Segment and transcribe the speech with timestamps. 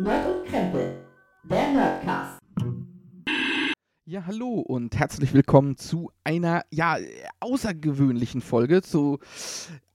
[0.00, 1.04] Nerd und Krempel,
[1.44, 2.40] der Nerdcast.
[4.06, 6.96] Ja, hallo und herzlich willkommen zu einer ja
[7.40, 9.18] außergewöhnlichen Folge, zu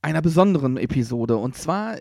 [0.04, 1.38] einer besonderen Episode.
[1.38, 1.96] Und zwar,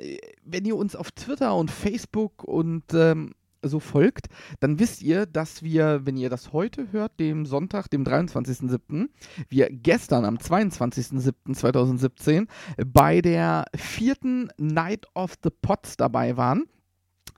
[0.45, 4.27] wenn ihr uns auf Twitter und Facebook und ähm, so folgt,
[4.61, 9.09] dann wisst ihr, dass wir, wenn ihr das heute hört, dem Sonntag, dem 23.07.,
[9.49, 12.49] wir gestern am 22.07.2017
[12.87, 16.65] bei der vierten Night of the Pots dabei waren.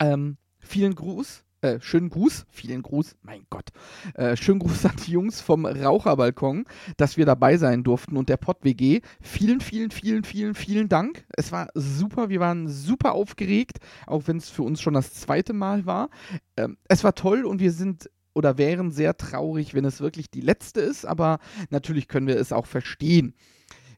[0.00, 1.44] Ähm, vielen Gruß.
[1.62, 3.70] Äh, schönen Gruß, vielen Gruß, mein Gott.
[4.14, 6.64] Äh, schönen Gruß an die Jungs vom Raucherbalkon,
[6.98, 9.00] dass wir dabei sein durften und der Pott WG.
[9.22, 11.24] Vielen, vielen, vielen, vielen, vielen Dank.
[11.34, 15.54] Es war super, wir waren super aufgeregt, auch wenn es für uns schon das zweite
[15.54, 16.10] Mal war.
[16.58, 20.42] Ähm, es war toll und wir sind oder wären sehr traurig, wenn es wirklich die
[20.42, 21.38] letzte ist, aber
[21.70, 23.34] natürlich können wir es auch verstehen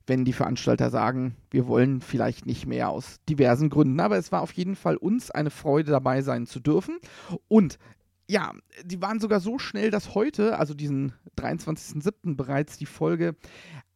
[0.09, 4.01] wenn die Veranstalter sagen, wir wollen vielleicht nicht mehr aus diversen Gründen.
[4.01, 6.99] Aber es war auf jeden Fall uns eine Freude dabei sein zu dürfen.
[7.49, 7.79] Und
[8.31, 8.53] ja,
[8.85, 12.37] die waren sogar so schnell, dass heute, also diesen 23.07.
[12.37, 13.37] bereits die Folge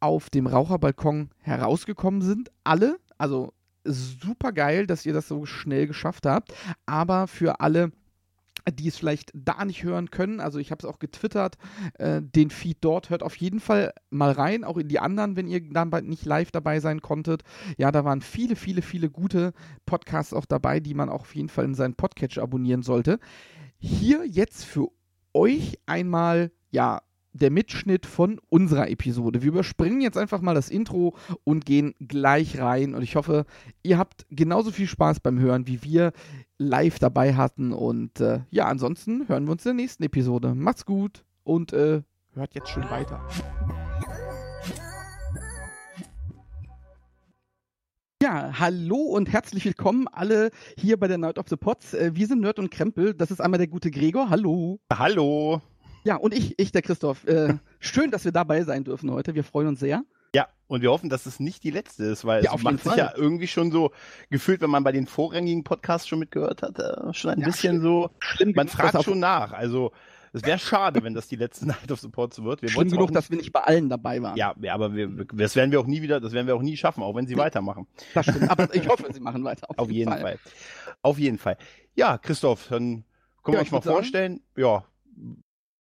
[0.00, 2.50] auf dem Raucherbalkon herausgekommen sind.
[2.64, 3.52] Alle, also
[3.84, 6.54] super geil, dass ihr das so schnell geschafft habt.
[6.86, 7.92] Aber für alle,
[8.70, 10.40] die es vielleicht da nicht hören können.
[10.40, 11.56] Also ich habe es auch getwittert,
[11.98, 13.10] äh, den Feed dort.
[13.10, 16.50] Hört auf jeden Fall mal rein, auch in die anderen, wenn ihr dann nicht live
[16.50, 17.42] dabei sein konntet.
[17.76, 19.52] Ja, da waren viele, viele, viele gute
[19.86, 23.18] Podcasts auch dabei, die man auch auf jeden Fall in seinen Podcatcher abonnieren sollte.
[23.78, 24.88] Hier jetzt für
[25.34, 29.42] euch einmal, ja, der Mitschnitt von unserer Episode.
[29.42, 32.94] Wir überspringen jetzt einfach mal das Intro und gehen gleich rein.
[32.94, 33.46] Und ich hoffe,
[33.82, 36.12] ihr habt genauso viel Spaß beim Hören, wie wir
[36.58, 37.72] live dabei hatten.
[37.72, 40.54] Und äh, ja, ansonsten hören wir uns in der nächsten Episode.
[40.54, 42.02] Macht's gut und äh,
[42.34, 43.20] hört jetzt schön weiter.
[48.22, 51.92] Ja, hallo und herzlich willkommen alle hier bei der Night of the Pots.
[51.92, 53.14] Äh, wir sind Nerd und Krempel.
[53.14, 54.30] Das ist einmal der gute Gregor.
[54.30, 54.78] Hallo.
[54.92, 55.60] Hallo.
[56.04, 57.26] Ja, und ich, ich, der Christoph.
[57.26, 59.34] Äh, schön, dass wir dabei sein dürfen heute.
[59.34, 60.04] Wir freuen uns sehr.
[60.34, 62.96] Ja, und wir hoffen, dass es nicht die letzte ist, weil ja, es macht sich
[62.96, 63.92] ja irgendwie schon so
[64.30, 67.80] gefühlt, wenn man bei den vorrangigen Podcasts schon mitgehört hat, äh, schon ein ja, bisschen
[67.80, 67.82] schlimm.
[67.82, 68.10] so.
[68.18, 69.52] Schlimm man fragt schon nach.
[69.52, 69.92] Also
[70.32, 72.62] es wäre schade, wenn das die letzte Night of Supports wird.
[72.62, 73.16] Wir Schlimm genug, nicht...
[73.16, 74.36] dass wir nicht bei allen dabei waren.
[74.36, 77.02] Ja, aber wir, das werden wir auch nie wieder, das werden wir auch nie schaffen,
[77.02, 77.38] auch wenn sie ja.
[77.38, 77.86] weitermachen.
[78.14, 79.68] Das stimmt, aber ich hoffe, sie machen weiter.
[79.68, 80.20] Auf, auf jeden, Fall.
[80.20, 80.38] Fall.
[81.02, 81.58] Auf jeden Fall.
[81.94, 83.04] Ja, Christoph, dann
[83.42, 84.40] können wir euch mal vorstellen.
[84.56, 84.84] Sagen, ja,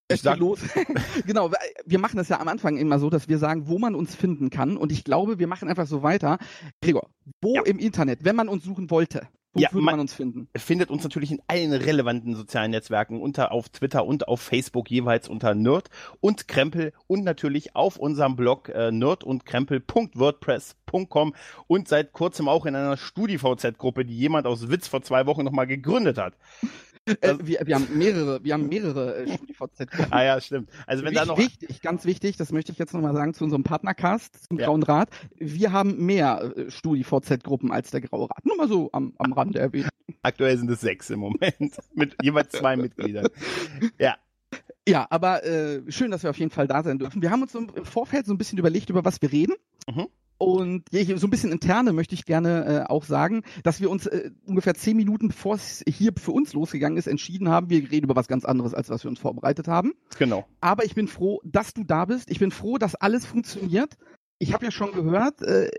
[0.08, 0.60] es geht los.
[1.26, 1.50] genau,
[1.84, 4.50] wir machen das ja am Anfang immer so, dass wir sagen, wo man uns finden
[4.50, 4.76] kann.
[4.76, 6.38] Und ich glaube, wir machen einfach so weiter.
[6.80, 7.08] Gregor,
[7.40, 7.62] wo ja.
[7.62, 10.48] im Internet, wenn man uns suchen wollte, wo ja, würde man, man, uns finden?
[10.56, 15.28] Findet uns natürlich in allen relevanten sozialen Netzwerken, unter auf Twitter und auf Facebook jeweils
[15.28, 15.90] unter Nerd
[16.20, 21.34] und Krempel und natürlich auf unserem Blog äh, nerdundkrempel.wordpress.com
[21.66, 25.66] und seit kurzem auch in einer StudiVZ-Gruppe, die jemand aus Witz vor zwei Wochen nochmal
[25.66, 26.32] gegründet hat.
[27.06, 29.86] Äh, wir, wir, haben mehrere, wir haben mehrere äh, StudiVZ.
[30.10, 30.70] ah ja, stimmt.
[30.86, 33.42] Also wenn wichtig, da noch wichtig, ganz wichtig, das möchte ich jetzt nochmal sagen zu
[33.42, 34.66] unserem Partnercast, zum ja.
[34.66, 35.10] Grauen Rat.
[35.36, 38.44] Wir haben mehr äh, StudiVZ-Gruppen als der Graue Rat.
[38.44, 39.88] Nur mal so am, am Rande erwähnt.
[40.22, 43.28] Aktuell sind es sechs im Moment mit jeweils zwei Mitgliedern.
[43.98, 44.16] Ja.
[44.86, 47.22] Ja, aber äh, schön, dass wir auf jeden Fall da sein dürfen.
[47.22, 49.54] Wir haben uns im Vorfeld so ein bisschen überlegt, über was wir reden.
[49.88, 50.08] Mhm.
[50.42, 54.32] Und so ein bisschen interne möchte ich gerne äh, auch sagen, dass wir uns äh,
[54.44, 58.16] ungefähr zehn Minuten bevor es hier für uns losgegangen ist, entschieden haben, wir reden über
[58.16, 59.92] was ganz anderes, als was wir uns vorbereitet haben.
[60.18, 60.44] Genau.
[60.60, 62.28] Aber ich bin froh, dass du da bist.
[62.28, 63.96] Ich bin froh, dass alles funktioniert.
[64.40, 65.70] Ich habe ja schon gehört, äh,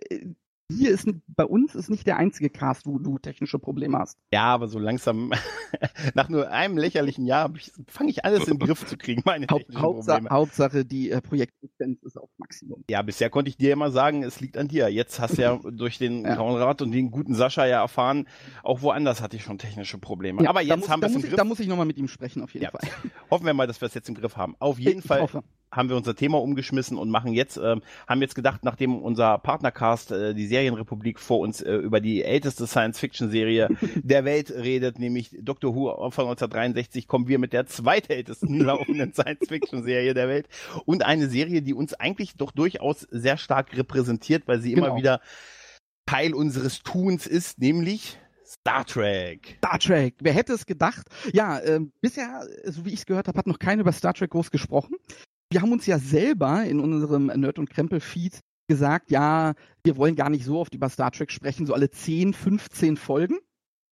[0.71, 4.17] hier ist bei uns ist nicht der einzige Cast, wo du technische Probleme hast.
[4.31, 5.31] Ja, aber so langsam,
[6.13, 7.51] nach nur einem lächerlichen Jahr,
[7.87, 10.29] fange ich alles in den Griff zu kriegen, meine Haupt, Hauptsache, Probleme.
[10.29, 12.83] Hauptsache, die äh, Projektlizenz ist auf Maximum.
[12.89, 14.89] Ja, bisher konnte ich dir immer sagen, es liegt an dir.
[14.89, 16.35] Jetzt hast du ja durch den ja.
[16.35, 18.27] Grauen Rat und den guten Sascha ja erfahren,
[18.63, 20.43] auch woanders hatte ich schon technische Probleme.
[20.43, 21.35] Ja, aber jetzt muss, haben wir es im ich, Griff.
[21.35, 22.71] Da muss ich nochmal mit ihm sprechen, auf jeden ja.
[22.71, 22.89] Fall.
[23.29, 24.55] Hoffen wir mal, dass wir es jetzt im Griff haben.
[24.59, 25.21] Auf jeden ich Fall.
[25.21, 25.43] Hoffe
[25.75, 27.75] haben wir unser Thema umgeschmissen und machen jetzt, äh,
[28.07, 32.67] haben jetzt gedacht, nachdem unser Partnercast, äh, die Serienrepublik, vor uns äh, über die älteste
[32.67, 39.13] Science-Fiction-Serie der Welt redet, nämlich Doctor Who von 1963, kommen wir mit der zweitältesten laufenden
[39.13, 40.47] Science-Fiction-Serie der Welt
[40.85, 44.87] und eine Serie, die uns eigentlich doch durchaus sehr stark repräsentiert, weil sie genau.
[44.87, 45.21] immer wieder
[46.05, 49.55] Teil unseres Tuns ist, nämlich Star Trek.
[49.57, 50.15] Star Trek.
[50.19, 51.07] Wer hätte es gedacht?
[51.31, 54.31] Ja, äh, bisher, so wie ich es gehört habe, hat noch keiner über Star Trek
[54.31, 54.95] groß gesprochen
[55.53, 59.53] wir haben uns ja selber in unserem Nerd- und Krempel-Feed gesagt, ja,
[59.83, 63.37] wir wollen gar nicht so oft über Star Trek sprechen, so alle 10, 15 Folgen.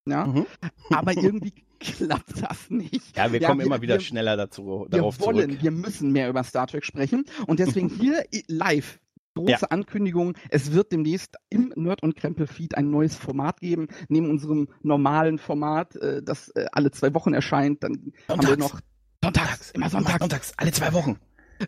[0.08, 0.46] Ja, mhm.
[0.90, 3.16] aber irgendwie klappt das nicht.
[3.16, 5.62] Ja, wir ja, kommen wir, immer wieder wir, schneller dazu, darauf wir wollen, zurück.
[5.62, 8.98] Wir müssen mehr über Star Trek sprechen und deswegen hier live
[9.34, 9.68] große ja.
[9.70, 10.34] Ankündigung.
[10.50, 15.38] Es wird demnächst im Nerd und Krempel Feed ein neues Format geben, neben unserem normalen
[15.38, 17.82] Format, äh, das äh, alle zwei Wochen erscheint.
[17.82, 18.28] Dann sonntags.
[18.28, 18.80] haben wir noch
[19.22, 20.18] sonntags, immer sonntags.
[20.18, 21.18] sonntags, alle zwei Wochen.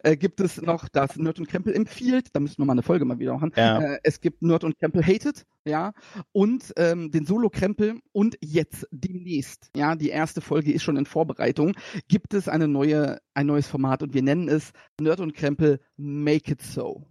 [0.02, 3.04] Äh, gibt es noch das Nerd und Krempel empfiehlt, da müssen wir mal eine Folge
[3.04, 3.52] mal wieder machen.
[3.56, 3.80] Ja.
[3.80, 5.92] Äh, es gibt Nerd und Krempel Hated, ja,
[6.32, 11.06] und ähm, den Solo Krempel und jetzt demnächst, ja, die erste Folge ist schon in
[11.06, 11.74] Vorbereitung,
[12.08, 16.52] gibt es eine neue, ein neues Format und wir nennen es Nerd und Krempel Make
[16.52, 17.06] It So.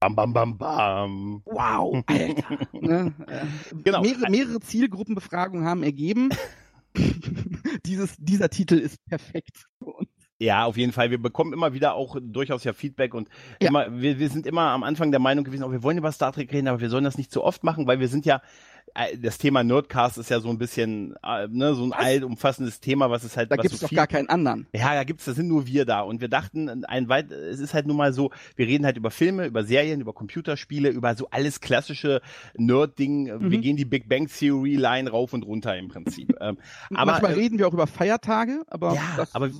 [0.00, 1.42] Bam, bam, bam, bam.
[1.44, 2.58] Wow, Alter.
[2.72, 3.14] ne?
[3.28, 3.46] äh,
[3.84, 4.02] genau.
[4.02, 6.30] Mehrere, mehrere Zielgruppenbefragungen haben ergeben,
[7.86, 10.08] Dieses, dieser Titel ist perfekt für uns.
[10.42, 11.12] Ja, auf jeden Fall.
[11.12, 13.28] Wir bekommen immer wieder auch durchaus ja Feedback und
[13.60, 13.68] ja.
[13.68, 16.32] immer, wir, wir sind immer am Anfang der Meinung gewesen, oh, wir wollen über Star
[16.32, 18.42] Trek reden, aber wir sollen das nicht zu oft machen, weil wir sind ja
[19.20, 23.24] das Thema Nerdcast ist ja so ein bisschen äh, ne, so ein allumfassendes Thema, was
[23.24, 23.50] ist halt.
[23.50, 24.66] Da gibt es so doch gar keinen anderen.
[24.74, 26.00] Ja, da gibt's, da sind nur wir da.
[26.00, 29.10] Und wir dachten, ein weit, es ist halt nun mal so, wir reden halt über
[29.10, 32.20] Filme, über Serien, über Computerspiele, über so alles klassische
[32.56, 33.24] Nerd-Ding.
[33.24, 33.50] Mhm.
[33.50, 36.34] Wir gehen die Big Bang Theory Line rauf und runter im Prinzip.
[36.40, 36.58] ähm,
[36.90, 38.94] aber, Manchmal äh, reden wir auch über Feiertage, aber.
[38.94, 39.50] Ja, das, aber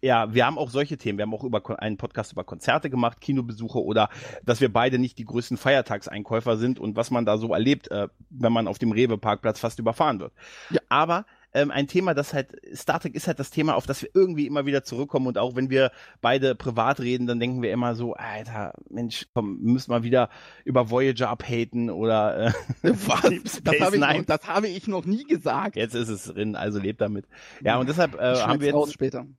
[0.00, 1.18] ja, wir haben auch solche Themen.
[1.18, 4.08] Wir haben auch über einen Podcast über Konzerte gemacht, Kinobesuche oder
[4.44, 8.08] dass wir beide nicht die größten Feiertagseinkäufer sind und was man da so erlebt, äh,
[8.30, 10.32] wenn man auf dem Rewe-Parkplatz fast überfahren wird.
[10.70, 10.80] Ja.
[10.88, 14.10] Aber ähm, ein Thema, das halt, Star Trek ist halt das Thema, auf das wir
[14.12, 15.90] irgendwie immer wieder zurückkommen und auch wenn wir
[16.20, 20.28] beide privat reden, dann denken wir immer so, Alter, Mensch, komm, wir müssen mal wieder
[20.64, 22.52] über Voyager abhaten oder äh,
[22.82, 23.62] Was?
[23.62, 25.76] das habe ich, noch, das habe ich noch nie gesagt.
[25.76, 27.26] Jetzt ist es drin, also lebt damit.
[27.62, 28.92] Ja, und deshalb äh, haben wir jetzt...
[28.92, 29.26] später.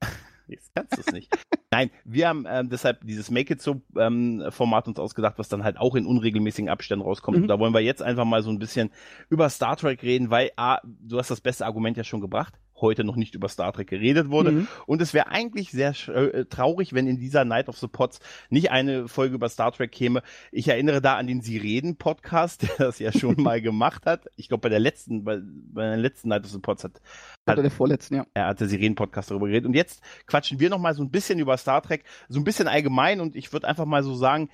[0.48, 1.32] Jetzt kannst du es nicht.
[1.72, 5.62] Nein, wir haben ähm, deshalb dieses Make It So ähm, Format uns ausgedacht, was dann
[5.62, 7.36] halt auch in unregelmäßigen Abständen rauskommt.
[7.36, 7.44] Mhm.
[7.44, 8.90] Und da wollen wir jetzt einfach mal so ein bisschen
[9.28, 13.04] über Star Trek reden, weil A, du hast das beste Argument ja schon gebracht heute
[13.04, 14.52] noch nicht über Star Trek geredet wurde.
[14.52, 14.68] Mhm.
[14.86, 18.70] Und es wäre eigentlich sehr äh, traurig, wenn in dieser Night of the Pots nicht
[18.70, 20.22] eine Folge über Star Trek käme.
[20.52, 24.26] Ich erinnere da an den Sie reden Podcast, der das ja schon mal gemacht hat.
[24.36, 27.00] Ich glaube, bei der letzten, bei, bei der letzten Night of the Pots hat,
[27.46, 28.26] hat Oder der vorletzten, ja.
[28.34, 29.66] Er hat der Sirenen Podcast darüber geredet.
[29.66, 32.68] Und jetzt quatschen wir noch mal so ein bisschen über Star Trek, so ein bisschen
[32.68, 33.20] allgemein.
[33.20, 34.50] Und ich würde einfach mal so sagen,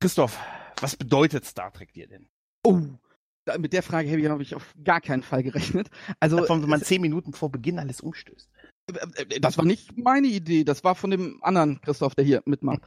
[0.00, 0.38] Christoph,
[0.80, 2.28] was bedeutet Star Trek dir denn?
[2.62, 2.80] Oh,
[3.58, 5.88] mit der Frage habe ich, hab ich auf gar keinen Fall gerechnet.
[6.20, 8.48] Also, Davon, wenn man zehn Minuten vor Beginn alles umstößt.
[8.86, 12.42] Äh, äh, das war nicht meine Idee, das war von dem anderen Christoph, der hier
[12.46, 12.82] mitmacht.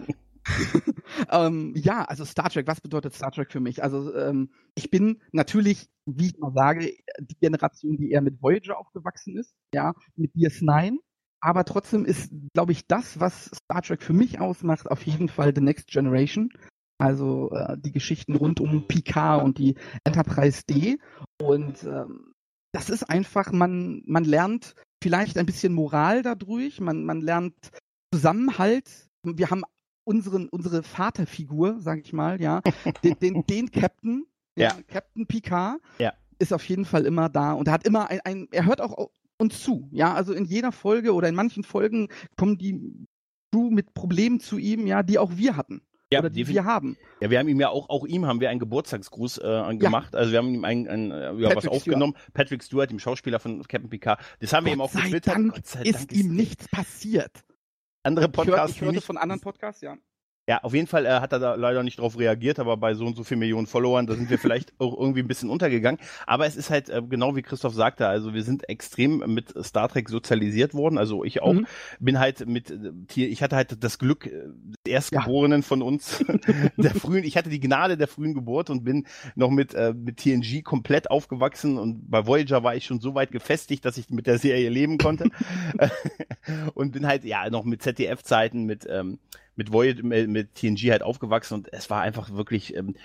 [1.31, 3.83] ähm, ja, also Star Trek, was bedeutet Star Trek für mich?
[3.83, 8.77] Also ähm, ich bin natürlich, wie ich mal sage, die Generation, die eher mit Voyager
[8.77, 10.97] aufgewachsen ist, ja, mit DS9.
[11.39, 15.53] Aber trotzdem ist, glaube ich, das, was Star Trek für mich ausmacht, auf jeden Fall
[15.53, 16.49] The Next Generation.
[16.97, 20.97] Also äh, die Geschichten rund um Picard und die Enterprise D.
[21.41, 22.33] Und ähm,
[22.71, 27.55] das ist einfach, man, man lernt vielleicht ein bisschen Moral dadurch, man, man lernt
[28.13, 29.07] Zusammenhalt.
[29.23, 29.63] Wir haben
[30.05, 32.61] unseren, unsere Vaterfigur, sag ich mal, ja,
[33.03, 34.25] den, den, den Captain,
[34.57, 34.69] ja.
[34.69, 34.77] ja.
[34.87, 36.13] Captain Picard, ja.
[36.39, 39.11] ist auf jeden Fall immer da und er hat immer ein, ein, er hört auch
[39.37, 42.07] uns zu, ja, also in jeder Folge oder in manchen Folgen
[42.37, 43.05] kommen die
[43.51, 45.81] Crew mit Problemen zu ihm, ja, die auch wir hatten
[46.11, 46.97] ja, oder die wir haben.
[47.19, 50.13] Ja, wir haben ihm ja auch, auch ihm haben wir einen Geburtstagsgruß äh, gemacht.
[50.13, 50.19] Ja.
[50.19, 52.13] Also wir haben ihm ein, ein, ein ja, was aufgenommen.
[52.13, 52.33] Stewart.
[52.33, 54.19] Patrick Stewart, dem Schauspieler von Captain Picard.
[54.39, 55.35] Das haben Gott wir ihm auch getwittert.
[55.49, 57.43] Gott sei Dank ist ihm nichts passiert.
[58.03, 58.75] Andere Podcasts.
[58.75, 59.97] Ich, hör, ich hörte von anderen Podcasts, ja.
[60.49, 63.05] Ja, auf jeden Fall äh, hat er da leider nicht drauf reagiert, aber bei so
[63.05, 65.99] und so vielen Millionen Followern, da sind wir vielleicht auch irgendwie ein bisschen untergegangen.
[66.25, 69.89] Aber es ist halt äh, genau wie Christoph sagte, also wir sind extrem mit Star
[69.89, 70.97] Trek sozialisiert worden.
[70.97, 71.67] Also ich auch mhm.
[71.99, 75.67] bin halt mit äh, ich hatte halt das Glück äh, des Erstgeborenen ja.
[75.67, 76.23] von uns,
[76.77, 79.05] der frühen, ich hatte die Gnade der frühen Geburt und bin
[79.35, 83.31] noch mit äh, mit TNG komplett aufgewachsen und bei Voyager war ich schon so weit
[83.31, 85.29] gefestigt, dass ich mit der Serie leben konnte
[86.73, 89.19] und bin halt ja noch mit ZDF-Zeiten mit ähm,
[89.57, 92.95] mit Void, mit TNG halt aufgewachsen und es war einfach wirklich ähm,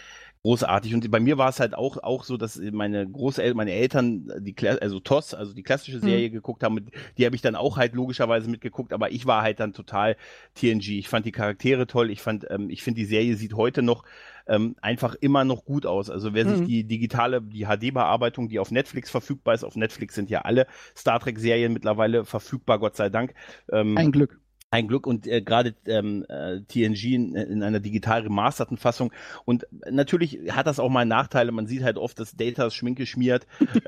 [0.43, 0.95] großartig.
[0.95, 4.55] Und bei mir war es halt auch, auch so, dass meine Großeltern, meine Eltern, die,
[4.69, 6.03] also TOS, also die klassische mhm.
[6.03, 6.33] Serie mhm.
[6.33, 9.73] geguckt haben, die habe ich dann auch halt logischerweise mitgeguckt, aber ich war halt dann
[9.73, 10.17] total
[10.55, 10.99] TNG.
[10.99, 14.05] Ich fand die Charaktere toll, ich fand, ähm, ich finde die Serie sieht heute noch
[14.49, 16.11] ähm, einfach immer noch gut aus.
[16.11, 16.57] Also wer mhm.
[16.57, 20.67] sich die digitale, die HD-Bearbeitung, die auf Netflix verfügbar ist, auf Netflix sind ja alle
[20.97, 23.35] Star Trek-Serien mittlerweile verfügbar, Gott sei Dank.
[23.71, 24.42] Ähm, Ein Glück
[24.73, 29.13] ein Glück und äh, gerade ähm, äh, TNG in, in einer digital remasterten Fassung.
[29.45, 31.53] Und natürlich hat das auch mal Nachteile.
[31.53, 33.47] Man sieht halt oft, dass Datas Schminke schmiert.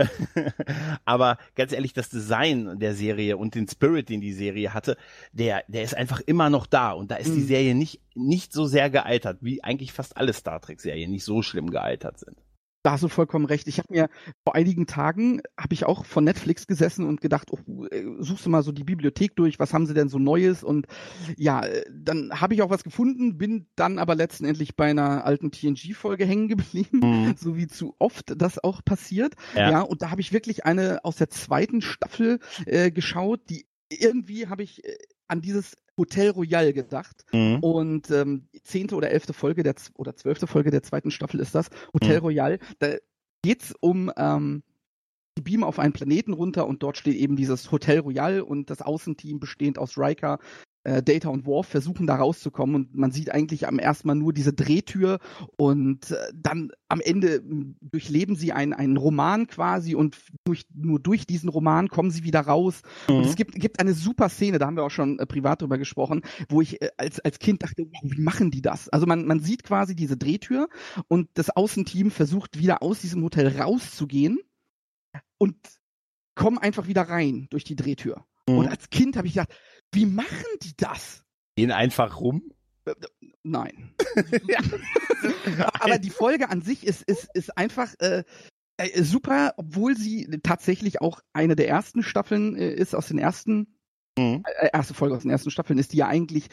[1.07, 4.99] Aber ganz ehrlich, das Design der Serie und den Spirit, den die Serie hatte,
[5.33, 6.93] der, der ist einfach immer noch da.
[6.93, 7.37] Und da ist mhm.
[7.37, 11.41] die Serie nicht, nicht so sehr gealtert, wie eigentlich fast alle Star Trek-Serien nicht so
[11.41, 12.37] schlimm gealtert sind.
[12.85, 13.67] Da hast du vollkommen recht.
[13.67, 14.11] Ich habe mir
[14.45, 18.51] vor einigen Tagen habe ich auch von Netflix gesessen und gedacht, oh, äh, suchst du
[18.51, 20.63] mal so die Bibliothek durch, was haben sie denn so Neues?
[20.63, 20.87] Und
[21.39, 25.51] ja, äh, dann habe ich auch was gefunden, bin dann aber letztendlich bei einer alten
[25.51, 27.35] TNG-Folge hängen geblieben, mhm.
[27.39, 29.33] so wie zu oft das auch passiert.
[29.55, 33.67] Ja, ja und da habe ich wirklich eine aus der zweiten Staffel äh, geschaut, die
[33.89, 37.25] irgendwie habe ich äh, an dieses Hotel Royal gedacht.
[37.33, 37.59] Mhm.
[37.61, 41.71] Und ähm, zehnte oder elfte Folge der oder zwölfte Folge der zweiten Staffel ist das,
[41.93, 42.27] Hotel mhm.
[42.27, 42.59] Royal.
[42.79, 42.97] Da
[43.43, 44.63] geht's um ähm,
[45.37, 48.83] die beamen auf einen Planeten runter und dort steht eben dieses Hotel Royal und das
[48.83, 50.39] Außenteam bestehend aus Riker,
[50.85, 54.33] äh, Data und Worf versuchen da rauszukommen und man sieht eigentlich am ersten Mal nur
[54.33, 55.19] diese Drehtür
[55.57, 57.43] und äh, dann am Ende
[57.81, 62.41] durchleben sie einen, einen Roman quasi und durch, nur durch diesen Roman kommen sie wieder
[62.41, 62.83] raus.
[63.09, 63.17] Mhm.
[63.17, 65.79] Und es gibt, gibt eine super Szene, da haben wir auch schon äh, privat drüber
[65.79, 68.89] gesprochen, wo ich äh, als, als Kind dachte, wow, wie machen die das?
[68.89, 70.69] Also man, man sieht quasi diese Drehtür
[71.09, 74.39] und das Außenteam versucht wieder aus diesem Hotel rauszugehen
[75.39, 75.57] und
[76.35, 78.25] kommen einfach wieder rein durch die Drehtür.
[78.49, 78.59] Mhm.
[78.59, 79.55] Und als Kind habe ich gedacht,
[79.95, 81.23] wie machen die das?
[81.57, 82.51] Gehen einfach rum?
[83.43, 83.95] Nein.
[85.81, 88.25] Aber die Folge an sich ist, ist, ist einfach äh,
[88.77, 93.74] äh, super, obwohl sie tatsächlich auch eine der ersten Staffeln äh, ist aus den ersten
[94.17, 94.45] Mhm.
[94.61, 96.47] Äh, erste Folge aus den ersten Staffeln ist die ja eigentlich,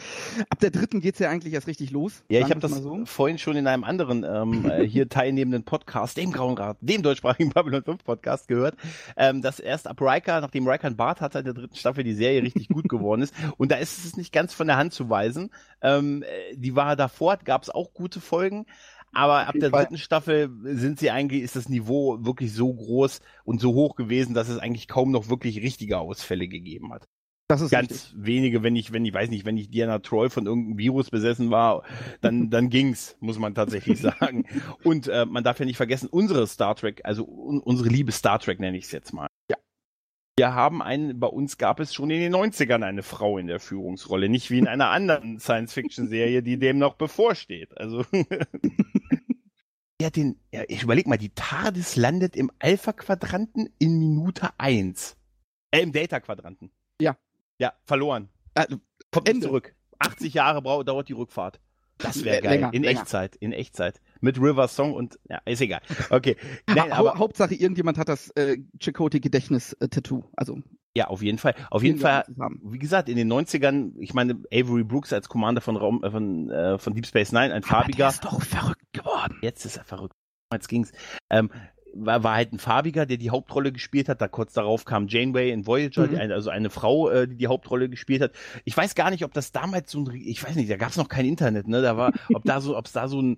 [0.50, 2.24] ab der dritten geht's ja eigentlich erst richtig los.
[2.30, 3.06] Ja, ich habe das so.
[3.06, 7.52] vorhin schon in einem anderen ähm, äh, hier teilnehmenden Podcast, dem Grauen Grad, dem deutschsprachigen
[7.52, 8.78] Babylon 5 Podcast gehört,
[9.16, 12.14] ähm, dass erst ab Riker, nachdem Riker einen Bart hatte, in der dritten Staffel die
[12.14, 13.34] Serie richtig gut geworden ist.
[13.58, 15.52] Und da ist es nicht ganz von der Hand zu weisen.
[15.84, 18.66] Ähm, äh, die war davor, gab's auch gute Folgen.
[19.14, 23.60] Aber ab der dritten Staffel sind sie eigentlich, ist das Niveau wirklich so groß und
[23.60, 27.08] so hoch gewesen, dass es eigentlich kaum noch wirklich richtige Ausfälle gegeben hat.
[27.52, 28.14] Das ist ganz richtig.
[28.16, 31.52] wenige, wenn ich, wenn ich weiß nicht, wenn ich Diana Troy von irgendeinem Virus besessen
[31.52, 31.84] war,
[32.22, 34.46] dann, dann ging's, muss man tatsächlich sagen.
[34.86, 38.40] Und äh, man darf ja nicht vergessen, unsere Star Trek, also un unsere liebe Star
[38.40, 39.28] Trek nenne ich es jetzt mal.
[39.50, 39.58] Ja.
[40.38, 43.60] Wir haben einen, bei uns gab es schon in den 90ern eine Frau in der
[43.60, 47.78] Führungsrolle, nicht wie in einer anderen Science-Fiction-Serie, die dem noch bevorsteht.
[47.78, 48.06] Also.
[50.02, 55.18] ja, den, ja, ich überleg mal, die TARDIS landet im Alpha-Quadranten in Minute 1.
[55.72, 56.72] Äh, im Delta-Quadranten.
[57.02, 57.18] Ja.
[57.62, 58.30] Ja, verloren.
[58.56, 58.78] Also,
[59.12, 59.46] Kommt Ende.
[59.46, 59.76] zurück.
[60.00, 61.60] 80 Jahre braucht, dauert die Rückfahrt.
[62.00, 62.54] Das wäre geil.
[62.54, 63.02] Länger, in länger.
[63.02, 64.02] Echtzeit, in Echtzeit.
[64.20, 65.82] Mit River Song und ja, ist egal.
[66.10, 66.38] Okay.
[66.66, 70.24] Nein, aber, Hauptsache irgendjemand hat das äh, Chakotay Gedächtnis äh, Tattoo.
[70.36, 70.58] Also
[70.96, 71.54] ja, auf jeden Fall.
[71.70, 72.26] Auf jeden Fall.
[72.64, 76.50] Wie gesagt, in den 90ern, ich meine Avery Brooks als Commander von Raum äh, von
[76.50, 78.08] äh, von Deep Space Nine, ein farbiger.
[78.08, 79.38] Aber der ist doch verrückt geworden.
[79.44, 80.16] Jetzt ist er verrückt.
[80.52, 80.92] Jetzt ging's.
[81.30, 81.52] Ähm,
[81.94, 84.22] war, war halt ein farbiger, der die Hauptrolle gespielt hat.
[84.22, 86.10] Da kurz darauf kam Janeway in Voyager, mhm.
[86.12, 88.32] die, also eine Frau, äh, die die Hauptrolle gespielt hat.
[88.66, 90.98] Ich weiß gar nicht, ob das damals so ein, ich weiß nicht, da gab es
[90.98, 91.82] noch kein Internet, ne?
[91.82, 93.38] Da war, ob da so, ob es da so ein,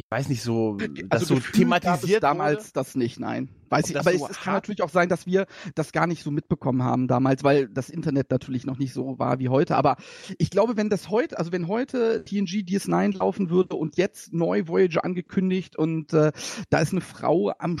[0.00, 2.70] ich weiß nicht so, das also so thematisiert damals wurde?
[2.74, 3.50] das nicht, nein.
[3.68, 6.22] Weiß ich, aber so es, es kann natürlich auch sein, dass wir das gar nicht
[6.22, 9.76] so mitbekommen haben damals, weil das Internet natürlich noch nicht so war wie heute.
[9.76, 9.96] Aber
[10.38, 14.66] ich glaube, wenn das heute, also wenn heute TNG DS9 laufen würde und jetzt neu
[14.66, 16.32] Voyager angekündigt und äh,
[16.70, 17.78] da ist eine Frau am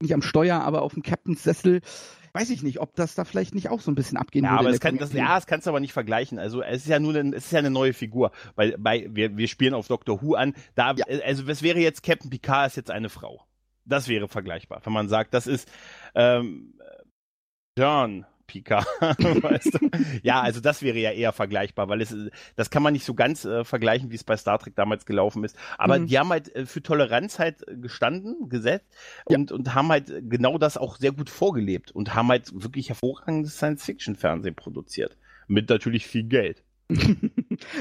[0.00, 1.80] nicht am Steuer, aber auf dem Captain's Sessel,
[2.34, 4.60] weiß ich nicht, ob das da vielleicht nicht auch so ein bisschen abgehen ja, würde.
[4.60, 6.38] Aber es kann, das, ja, das kannst du aber nicht vergleichen.
[6.38, 9.36] Also es ist ja nur eine, es ist ja eine neue Figur, weil bei wir,
[9.36, 10.54] wir spielen auf Doctor Who an.
[10.74, 11.04] Da, ja.
[11.24, 13.46] also es wäre jetzt Captain Picard ist jetzt eine Frau.
[13.84, 15.70] Das wäre vergleichbar, wenn man sagt, das ist
[16.14, 16.74] ähm,
[17.76, 19.90] John Pika, weißt du?
[20.22, 22.14] Ja, also das wäre ja eher vergleichbar, weil es
[22.54, 25.42] das kann man nicht so ganz äh, vergleichen, wie es bei Star Trek damals gelaufen
[25.42, 25.56] ist.
[25.78, 26.06] Aber mhm.
[26.06, 28.92] die haben halt äh, für Toleranz halt gestanden, gesetzt
[29.26, 29.38] ja.
[29.38, 33.56] und, und haben halt genau das auch sehr gut vorgelebt und haben halt wirklich hervorragendes
[33.56, 35.16] Science-Fiction-Fernsehen produziert.
[35.48, 36.62] Mit natürlich viel Geld.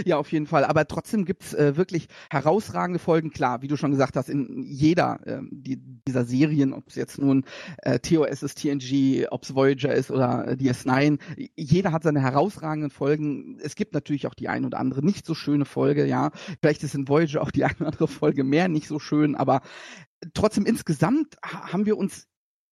[0.05, 0.65] ja, auf jeden Fall.
[0.65, 3.31] Aber trotzdem gibt's äh, wirklich herausragende Folgen.
[3.31, 7.17] Klar, wie du schon gesagt hast, in jeder äh, die, dieser Serien, ob es jetzt
[7.17, 7.45] nun
[7.77, 11.19] äh, TOS ist, TNG, ob es Voyager ist oder äh, DS9,
[11.55, 13.59] jeder hat seine herausragenden Folgen.
[13.61, 16.31] Es gibt natürlich auch die ein oder andere nicht so schöne Folge, ja.
[16.61, 19.61] Vielleicht ist in Voyager auch die eine oder andere Folge mehr nicht so schön, aber
[20.33, 22.27] trotzdem insgesamt haben wir uns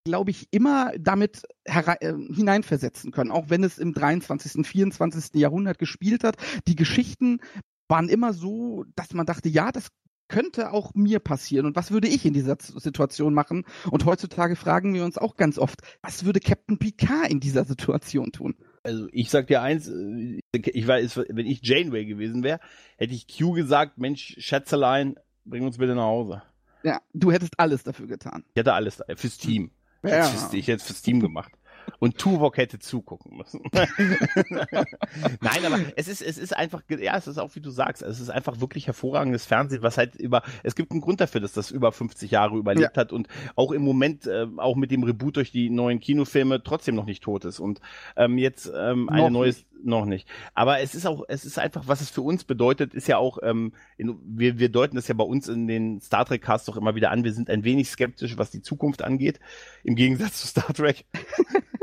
[0.06, 5.36] glaube ich, immer damit äh, hineinversetzen können, auch wenn es im 23., 24.
[5.36, 6.38] Jahrhundert gespielt hat.
[6.68, 7.40] Die Geschichten
[7.88, 9.90] waren immer so, dass man dachte, ja, das
[10.30, 13.66] könnte auch mir passieren und was würde ich in dieser Situation machen?
[13.90, 18.32] Und heutzutage fragen wir uns auch ganz oft, was würde Captain Picard in dieser Situation
[18.32, 18.56] tun?
[18.84, 22.60] Also ich sag dir eins, äh, ich weiß, wenn ich Janeway gewesen wäre,
[22.98, 25.16] hätte ich Q gesagt, Mensch, Schätzelein,
[25.46, 26.44] bring uns bitte nach Hause.
[26.84, 28.46] Ja, du hättest alles dafür getan.
[28.54, 29.72] Ich hätte alles fürs Team.
[30.04, 30.26] Ja.
[30.26, 31.52] Ich, hätte, ich hätte fürs Team gemacht.
[32.00, 33.62] Und Tuvok hätte zugucken müssen.
[33.74, 38.20] Nein, aber es ist, es ist einfach, ja, es ist auch wie du sagst, es
[38.20, 41.72] ist einfach wirklich hervorragendes Fernsehen, was halt über, es gibt einen Grund dafür, dass das
[41.72, 43.02] über 50 Jahre überlebt ja.
[43.02, 46.96] hat und auch im Moment, äh, auch mit dem Reboot durch die neuen Kinofilme trotzdem
[46.96, 47.80] noch nicht tot ist und
[48.16, 50.28] ähm, jetzt ähm, ein neues, noch nicht.
[50.54, 53.40] Aber es ist auch, es ist einfach, was es für uns bedeutet, ist ja auch,
[53.44, 56.78] ähm, in, wir, wir deuten das ja bei uns in den Star Trek Casts doch
[56.78, 59.40] immer wieder an, wir sind ein wenig skeptisch, was die Zukunft angeht,
[59.84, 61.06] im Gegensatz zu Star Trek.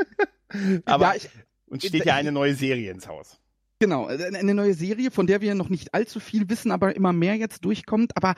[0.84, 1.28] Aber ja, ich,
[1.66, 3.40] uns steht ja eine neue Serie ins Haus.
[3.78, 7.12] Genau, äh, eine neue Serie, von der wir noch nicht allzu viel wissen, aber immer
[7.12, 8.16] mehr jetzt durchkommt.
[8.16, 8.34] Aber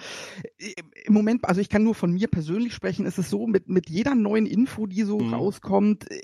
[0.58, 0.74] äh,
[1.04, 3.88] im Moment, also ich kann nur von mir persönlich sprechen, ist es so, mit, mit
[3.88, 5.34] jeder neuen Info, die so mhm.
[5.34, 6.20] rauskommt, äh,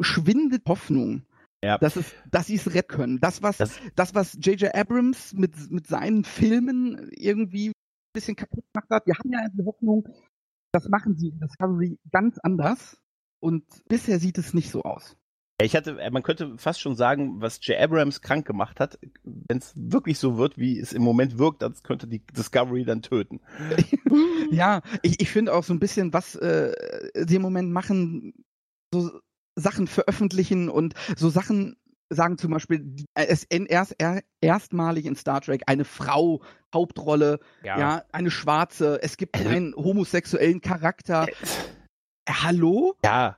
[0.00, 1.22] schwindet Hoffnung.
[1.62, 1.76] Ja.
[1.76, 3.20] Dass, es, dass sie es retten können.
[3.20, 4.72] Das, was das, das was J.J.
[4.76, 7.72] Abrams mit, mit seinen Filmen irgendwie ein
[8.12, 9.06] bisschen kaputt gemacht hat.
[9.06, 10.08] Wir haben ja die Hoffnung,
[10.70, 12.96] das machen sie in Discovery ganz anders.
[13.40, 15.16] Und bisher sieht es nicht so aus.
[15.60, 17.80] Ich hatte, man könnte fast schon sagen, was J.
[17.80, 21.82] Abrams krank gemacht hat, wenn es wirklich so wird, wie es im Moment wirkt, das
[21.82, 23.40] könnte die Discovery dann töten.
[24.52, 26.72] ja, ich, ich finde auch so ein bisschen, was äh,
[27.14, 28.34] sie im Moment machen,
[28.94, 29.10] so
[29.56, 31.76] Sachen veröffentlichen und so Sachen
[32.10, 33.96] sagen zum Beispiel, es erst,
[34.40, 36.40] erstmalig in Star Trek eine Frau
[36.72, 41.26] Hauptrolle, ja, ja eine Schwarze, es gibt also einen homosexuellen Charakter.
[42.28, 42.94] Äh, Hallo?
[43.04, 43.36] Ja.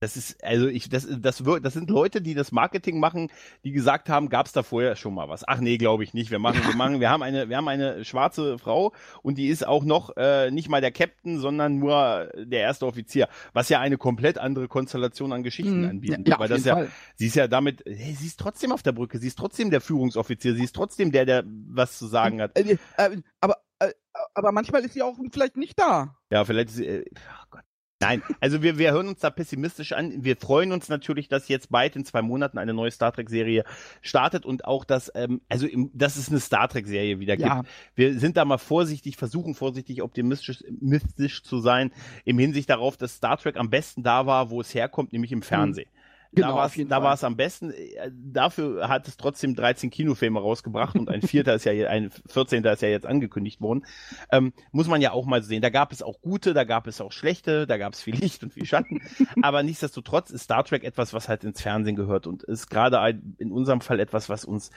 [0.00, 3.32] Das ist, also ich, das, das, das sind Leute, die das Marketing machen,
[3.64, 5.42] die gesagt haben, gab es da vorher schon mal was.
[5.48, 6.30] Ach nee, glaube ich nicht.
[6.30, 8.92] Wir machen, wir machen, wir haben eine, wir haben eine schwarze Frau
[9.22, 13.28] und die ist auch noch äh, nicht mal der Captain, sondern nur der erste Offizier,
[13.54, 15.88] was ja eine komplett andere Konstellation an Geschichten mhm.
[15.88, 16.28] anbietet.
[16.28, 16.90] Ja, weil das ja, Fall.
[17.16, 19.80] sie ist ja damit, hey, sie ist trotzdem auf der Brücke, sie ist trotzdem der
[19.80, 22.56] Führungsoffizier, sie ist trotzdem der, der was zu sagen hat.
[22.56, 23.90] Äh, äh, aber, äh,
[24.34, 26.16] aber manchmal ist sie auch vielleicht nicht da.
[26.30, 27.62] Ja, vielleicht ist sie, oh Gott.
[28.00, 30.22] Nein, also wir, wir hören uns da pessimistisch an.
[30.22, 33.64] Wir freuen uns natürlich, dass jetzt bald in zwei Monaten eine neue Star Trek-Serie
[34.02, 37.48] startet und auch, dass, ähm, also im, dass es eine Star Trek-Serie wieder gibt.
[37.48, 37.64] Ja.
[37.96, 41.90] Wir sind da mal vorsichtig, versuchen vorsichtig optimistisch, optimistisch zu sein,
[42.24, 45.42] im Hinsicht darauf, dass Star Trek am besten da war, wo es herkommt, nämlich im
[45.42, 45.88] Fernsehen.
[45.92, 45.97] Mhm.
[46.32, 47.70] Genau, da war es am besten.
[47.70, 52.64] Äh, dafür hat es trotzdem 13 Kinofilme rausgebracht und ein vierter ist ja ein 14.
[52.64, 53.86] ist ja jetzt angekündigt worden.
[54.30, 55.62] Ähm, muss man ja auch mal sehen.
[55.62, 58.42] Da gab es auch gute, da gab es auch schlechte, da gab es viel Licht
[58.42, 59.00] und viel Schatten.
[59.42, 63.52] Aber nichtsdestotrotz ist Star Trek etwas, was halt ins Fernsehen gehört und ist gerade in
[63.52, 64.70] unserem Fall etwas, was uns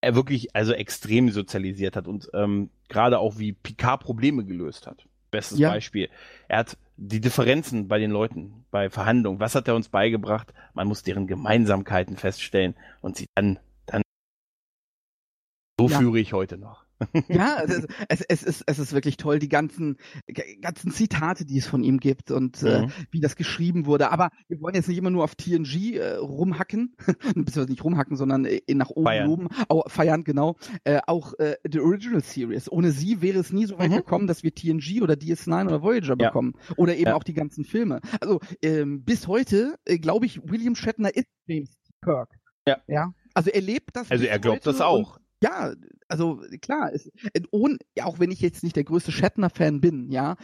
[0.00, 5.06] äh, wirklich also extrem sozialisiert hat und ähm, gerade auch wie Picard Probleme gelöst hat.
[5.30, 5.70] Bestes ja.
[5.70, 6.08] Beispiel.
[6.48, 10.52] Er hat die Differenzen bei den Leuten, bei Verhandlungen, was hat er uns beigebracht?
[10.74, 14.02] Man muss deren Gemeinsamkeiten feststellen und sie dann, dann
[15.78, 15.98] so ja.
[15.98, 16.87] führe ich heute noch.
[17.28, 19.96] Ja, es, es, es, ist, es ist wirklich toll, die ganzen,
[20.60, 22.84] ganzen Zitate, die es von ihm gibt und äh, mhm.
[22.86, 24.10] äh, wie das geschrieben wurde.
[24.10, 26.96] Aber wir wollen jetzt nicht immer nur auf TNG äh, rumhacken,
[27.34, 29.26] beziehungsweise nicht rumhacken, sondern äh, nach oben feiern.
[29.28, 30.56] loben, auch, feiern, genau.
[30.84, 32.70] Äh, auch äh, die Original Series.
[32.70, 33.96] Ohne sie wäre es nie so weit mhm.
[33.96, 36.28] gekommen, dass wir TNG oder DS9 oder Voyager ja.
[36.28, 36.54] bekommen.
[36.76, 37.14] Oder eben ja.
[37.14, 38.00] auch die ganzen Filme.
[38.20, 42.30] Also ähm, bis heute, äh, glaube ich, William Shatner ist James Kirk.
[42.66, 42.78] Ja.
[42.86, 43.12] ja.
[43.34, 44.10] Also er lebt das.
[44.10, 45.18] Also er glaubt das auch.
[45.42, 45.74] Ja,
[46.08, 47.10] also klar, es,
[47.50, 50.36] ohne, auch wenn ich jetzt nicht der größte Shatner-Fan bin, ja,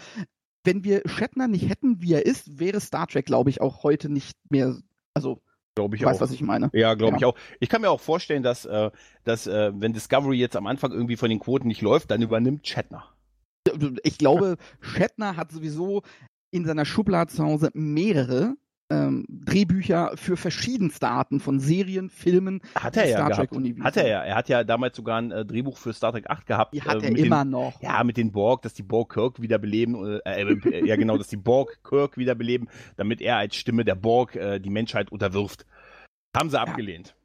[0.63, 4.09] wenn wir Shatner nicht hätten, wie er ist, wäre Star Trek, glaube ich, auch heute
[4.09, 4.77] nicht mehr,
[5.13, 5.43] also
[5.75, 6.27] Glaube ich weißt, auch.
[6.27, 6.71] was ich meine.
[6.73, 7.19] Ja, glaube ja.
[7.19, 7.35] ich auch.
[7.59, 8.91] Ich kann mir auch vorstellen, dass, äh,
[9.25, 12.67] dass äh, wenn Discovery jetzt am Anfang irgendwie von den Quoten nicht läuft, dann übernimmt
[12.67, 13.13] Shatner.
[14.05, 16.03] Ich glaube, Shatner hat sowieso
[16.53, 18.55] in seiner Schublade zu Hause mehrere
[18.91, 23.85] ähm, Drehbücher für verschiedenste Arten von Serien, Filmen, hat er ja Star Trek Universum.
[23.85, 24.23] Hat er ja.
[24.23, 26.75] Er hat ja damals sogar ein äh, Drehbuch für Star Trek 8 gehabt.
[26.75, 27.81] Die hat äh, er immer den, noch.
[27.83, 31.37] Ja, mit den Borg, dass die Borg Kirk wiederbeleben, äh, äh, ja genau, dass die
[31.37, 35.67] Borg Kirk wiederbeleben, damit er als Stimme der Borg äh, die Menschheit unterwirft.
[36.37, 37.09] Haben sie abgelehnt.
[37.09, 37.24] Ja,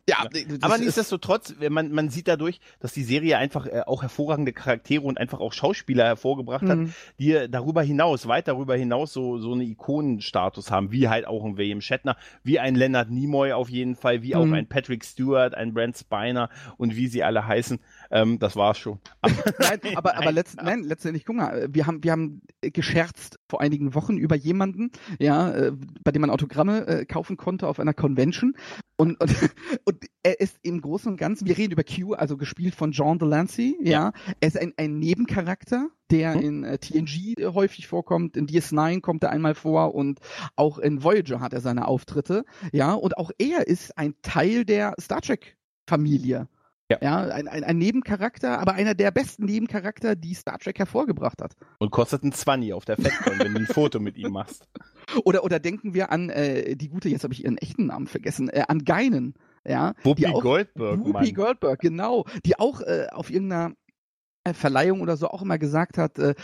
[0.62, 5.18] aber nichtsdestotrotz, man, man sieht dadurch, dass die Serie einfach äh, auch hervorragende Charaktere und
[5.18, 6.70] einfach auch Schauspieler hervorgebracht mhm.
[6.70, 6.80] hat,
[7.20, 11.58] die darüber hinaus, weit darüber hinaus so, so einen Ikonenstatus haben, wie halt auch ein
[11.58, 14.42] William Shatner, wie ein Leonard Nimoy auf jeden Fall, wie mhm.
[14.42, 17.80] auch ein Patrick Stewart, ein Brent Spiner und wie sie alle heißen.
[18.12, 19.00] Ähm, das war's schon.
[19.22, 23.62] Aber, nein, aber, aber letzt, nein, letztendlich, guck mal, wir haben, wir haben gescherzt vor
[23.62, 25.72] einigen Wochen über jemanden, ja, äh,
[26.04, 28.56] bei dem man Autogramme äh, kaufen konnte auf einer Convention
[28.98, 29.32] und, und,
[29.86, 33.20] und er ist im Großen und Ganzen, wir reden über Q, also gespielt von John
[33.20, 33.92] Delancey, ja.
[33.92, 34.12] ja.
[34.40, 36.42] Er ist ein, ein Nebencharakter, der hm.
[36.42, 40.20] in äh, TNG häufig vorkommt, in DS9 kommt er einmal vor und
[40.56, 44.96] auch in Voyager hat er seine Auftritte, ja, und auch er ist ein Teil der
[45.00, 45.58] Star Trek
[45.88, 46.48] Familie.
[46.92, 51.42] Ja, ja ein, ein, ein, Nebencharakter, aber einer der besten Nebencharakter, die Star Trek hervorgebracht
[51.42, 51.56] hat.
[51.78, 54.68] Und kostet ein 20 auf der FedCon, wenn du ein Foto mit ihm machst.
[55.26, 58.48] Oder, oder denken wir an äh, die gute, jetzt habe ich ihren echten Namen vergessen,
[58.48, 59.34] äh, an Geinen.
[59.66, 61.00] Ja, Whoopi Goldberg.
[61.06, 62.26] Whoopi Goldberg, genau.
[62.46, 63.74] Die auch äh, auf irgendeiner
[64.44, 66.36] äh, Verleihung oder so auch immer gesagt hat, äh,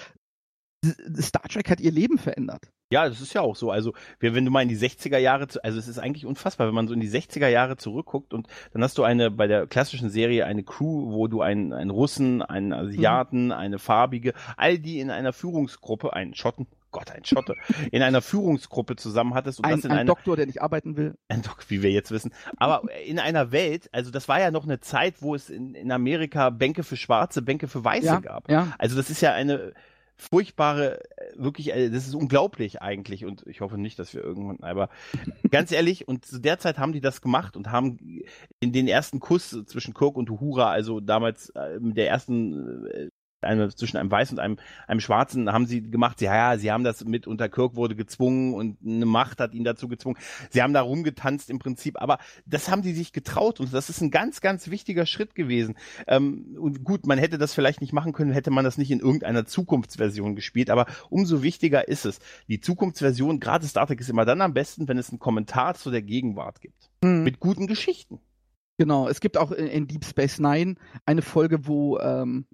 [1.19, 2.71] Star Trek hat ihr Leben verändert.
[2.91, 3.71] Ja, das ist ja auch so.
[3.71, 6.87] Also, wenn du mal in die 60er Jahre, also es ist eigentlich unfassbar, wenn man
[6.87, 10.45] so in die 60er Jahre zurückguckt und dann hast du eine, bei der klassischen Serie
[10.45, 13.51] eine Crew, wo du einen, einen Russen, einen Asiaten, mhm.
[13.53, 17.55] eine farbige, all die in einer Führungsgruppe, einen Schotten, Gott, ein Schotte,
[17.91, 19.59] in einer Führungsgruppe zusammen hattest.
[19.59, 21.17] Und ein, das in ein einer, Doktor, der nicht arbeiten will.
[21.27, 22.33] Ein Doktor, wie wir jetzt wissen.
[22.55, 25.91] Aber in einer Welt, also das war ja noch eine Zeit, wo es in, in
[25.91, 28.49] Amerika Bänke für Schwarze, Bänke für Weiße ja, gab.
[28.49, 28.73] Ja.
[28.77, 29.73] Also das ist ja eine
[30.15, 34.59] furchtbare, äh, wirklich, äh, das ist unglaublich eigentlich und ich hoffe nicht, dass wir irgendwann,
[34.61, 34.87] aber
[35.51, 37.97] ganz ehrlich, und zu der Zeit haben die das gemacht und haben
[38.61, 43.11] in den ersten Kuss zwischen Kirk und Uhura, also damals äh, der ersten
[43.45, 46.21] eine, zwischen einem Weißen und einem, einem Schwarzen haben sie gemacht.
[46.21, 49.63] Ja, ja, sie haben das mit unter Kirk wurde gezwungen und eine Macht hat ihn
[49.63, 50.17] dazu gezwungen.
[50.49, 54.01] Sie haben da rumgetanzt im Prinzip, aber das haben sie sich getraut und das ist
[54.01, 55.75] ein ganz, ganz wichtiger Schritt gewesen.
[56.07, 58.99] Ähm, und gut, man hätte das vielleicht nicht machen können, hätte man das nicht in
[58.99, 62.19] irgendeiner Zukunftsversion gespielt, aber umso wichtiger ist es.
[62.47, 65.91] Die Zukunftsversion, gerade Star Trek ist immer dann am besten, wenn es einen Kommentar zu
[65.91, 66.89] der Gegenwart gibt.
[67.03, 67.23] Mhm.
[67.23, 68.19] Mit guten Geschichten.
[68.77, 72.45] Genau, es gibt auch in Deep Space Nine eine Folge, wo ähm,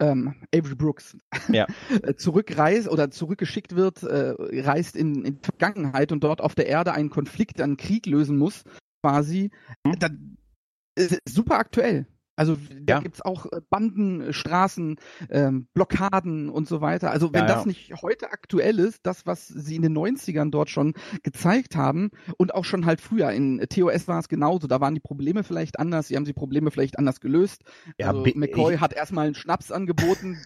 [0.00, 1.16] ähm, Avery Brooks
[1.48, 1.66] ja.
[2.16, 7.10] zurückreist oder zurückgeschickt wird, äh, reist in, in Vergangenheit und dort auf der Erde einen
[7.10, 8.64] Konflikt, einen Krieg lösen muss,
[9.02, 9.50] quasi.
[9.84, 9.98] Mhm.
[9.98, 10.08] Da,
[10.96, 12.06] ist super aktuell.
[12.36, 13.00] Also da ja.
[13.00, 14.96] gibt's auch äh, Banden, äh, Straßen,
[15.30, 17.10] ähm, Blockaden und so weiter.
[17.10, 20.70] Also wenn ja, das nicht heute aktuell ist, das, was sie in den 90ern dort
[20.70, 24.94] schon gezeigt haben und auch schon halt früher, in TOS war es genauso, da waren
[24.94, 27.64] die Probleme vielleicht anders, sie haben die Probleme vielleicht anders gelöst.
[27.98, 30.36] Ja, also McCoy hat erstmal einen Schnaps angeboten.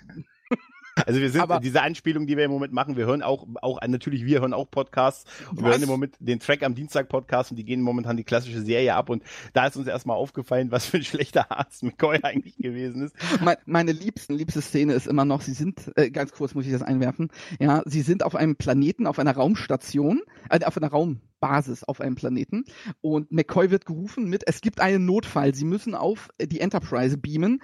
[1.07, 3.81] Also wir sind aber, diese Anspielung, die wir im Moment machen, wir hören auch, auch
[3.87, 5.64] natürlich wir hören auch Podcasts und was?
[5.64, 8.62] wir hören im Moment den Track am Dienstag Podcast und die gehen momentan die klassische
[8.62, 9.22] Serie ab und
[9.53, 13.16] da ist uns erstmal aufgefallen, was für ein schlechter Arzt McCoy eigentlich gewesen ist.
[13.40, 16.72] Meine, meine liebsten, liebste Szene ist immer noch, sie sind, äh, ganz kurz muss ich
[16.72, 21.85] das einwerfen, ja, sie sind auf einem Planeten, auf einer Raumstation, äh, auf einer Raumbasis
[21.85, 22.64] auf einem Planeten
[23.00, 27.62] und McCoy wird gerufen mit, es gibt einen Notfall, sie müssen auf die Enterprise beamen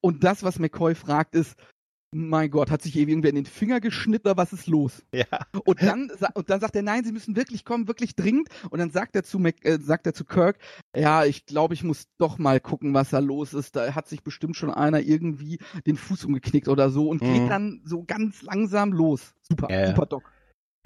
[0.00, 1.56] und das, was McCoy fragt, ist,
[2.16, 5.04] mein Gott, hat sich irgendwer in den Finger geschnitten oder was ist los?
[5.12, 5.26] Ja.
[5.64, 8.48] Und dann, und dann sagt er, nein, Sie müssen wirklich kommen, wirklich dringend.
[8.70, 10.58] Und dann sagt er zu, Mac, äh, sagt er zu Kirk,
[10.94, 13.76] ja, ich glaube, ich muss doch mal gucken, was da los ist.
[13.76, 17.32] Da hat sich bestimmt schon einer irgendwie den Fuß umgeknickt oder so und mhm.
[17.32, 19.34] geht dann so ganz langsam los.
[19.42, 20.35] Super, ja, super Doc.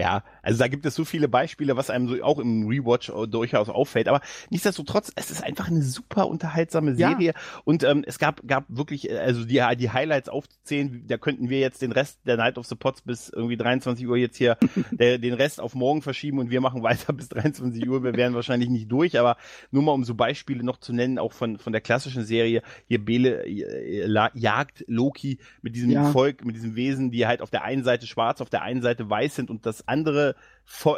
[0.00, 3.68] Ja, also da gibt es so viele Beispiele, was einem so auch im Rewatch durchaus
[3.68, 4.08] auffällt.
[4.08, 7.34] Aber nichtsdestotrotz, es ist einfach eine super unterhaltsame Serie.
[7.34, 7.60] Ja.
[7.64, 11.82] Und ähm, es gab, gab wirklich, also die, die Highlights aufzuzählen, da könnten wir jetzt
[11.82, 14.56] den Rest der Night of the Pots bis irgendwie 23 Uhr jetzt hier
[14.90, 18.02] der, den Rest auf morgen verschieben und wir machen weiter bis 23 Uhr.
[18.02, 19.36] Wir wären wahrscheinlich nicht durch, aber
[19.70, 22.62] nur mal um so Beispiele noch zu nennen, auch von, von der klassischen Serie.
[22.88, 26.10] Hier Bele äh, jagt Loki mit diesem ja.
[26.10, 29.10] Volk, mit diesem Wesen, die halt auf der einen Seite schwarz, auf der einen Seite
[29.10, 30.36] weiß sind und das andere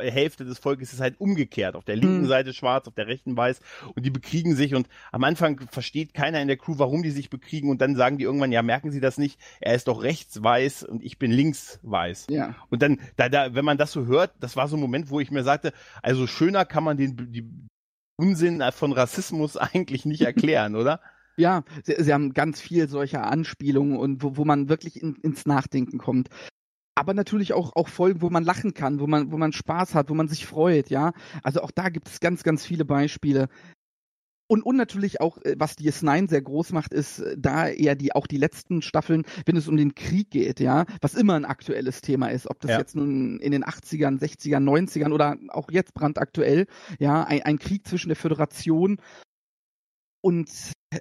[0.01, 1.77] Hälfte des Volkes ist halt umgekehrt.
[1.77, 2.29] Auf der linken mhm.
[2.29, 3.61] Seite schwarz, auf der rechten weiß.
[3.95, 4.75] Und die bekriegen sich.
[4.75, 7.71] Und am Anfang versteht keiner in der Crew, warum die sich bekriegen.
[7.71, 9.41] Und dann sagen die irgendwann, ja, merken Sie das nicht?
[9.61, 12.27] Er ist doch rechts weiß und ich bin links weiß.
[12.31, 12.55] Ja.
[12.69, 15.21] Und dann, da, da, wenn man das so hört, das war so ein Moment, wo
[15.21, 17.49] ich mir sagte, also schöner kann man den die
[18.17, 21.01] Unsinn von Rassismus eigentlich nicht erklären, oder?
[21.37, 25.47] Ja, sie, sie, haben ganz viel solcher Anspielungen und wo, wo man wirklich in, ins
[25.47, 26.29] Nachdenken kommt
[26.95, 30.11] aber natürlich auch, auch Folgen, wo man lachen kann, wo man, wo man Spaß hat,
[30.11, 31.13] wo man sich freut, ja.
[31.43, 33.49] Also auch da gibt es ganz, ganz viele Beispiele.
[34.53, 37.95] Und, und natürlich auch, äh, was die S9 sehr groß macht, ist äh, da eher
[37.95, 41.47] die, auch die letzten Staffeln, wenn es um den Krieg geht, ja, was immer ein
[41.47, 42.79] aktuelles Thema ist, ob das ja.
[42.79, 46.67] jetzt nun in den 80ern, 60ern, 90ern oder auch jetzt brandaktuell,
[46.99, 48.99] ja, ein, ein Krieg zwischen der Föderation
[50.21, 50.51] und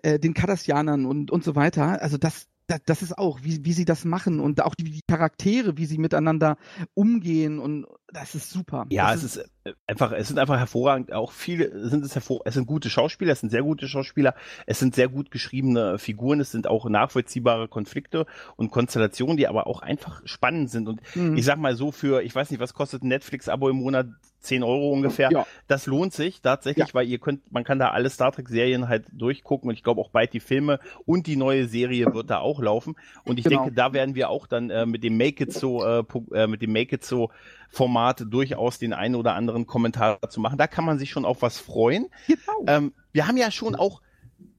[0.01, 2.01] äh, den Kardassianern und, und so weiter.
[2.01, 2.47] Also das,
[2.85, 5.97] das ist auch, wie, wie sie das machen und auch die, die Charaktere, wie sie
[5.97, 6.57] miteinander
[6.93, 8.85] umgehen und das ist super.
[8.89, 12.41] Ja, das es ist, ist einfach, es sind einfach hervorragend, auch viele sind es hervor,
[12.45, 16.39] es sind gute Schauspieler, es sind sehr gute Schauspieler, es sind sehr gut geschriebene Figuren,
[16.39, 21.37] es sind auch nachvollziehbare Konflikte und Konstellationen, die aber auch einfach spannend sind und mhm.
[21.37, 24.07] ich sag mal so für, ich weiß nicht, was kostet ein Netflix-Abo im Monat?
[24.41, 25.31] 10 Euro ungefähr.
[25.31, 25.45] Ja.
[25.67, 26.93] Das lohnt sich tatsächlich, ja.
[26.93, 30.01] weil ihr könnt, man kann da alle Star Trek Serien halt durchgucken und ich glaube
[30.01, 32.95] auch bald die Filme und die neue Serie wird da auch laufen.
[33.23, 33.61] Und ich genau.
[33.61, 36.61] denke, da werden wir auch dann äh, mit dem Make It So, äh, äh, mit
[36.61, 37.29] dem Make It So
[37.71, 40.57] Format durchaus den einen oder anderen Kommentar zu machen.
[40.57, 42.07] Da kann man sich schon auf was freuen.
[42.27, 42.63] Genau.
[42.67, 44.01] Ähm, wir haben ja schon auch